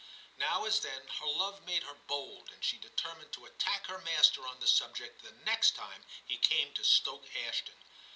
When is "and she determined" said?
2.51-3.31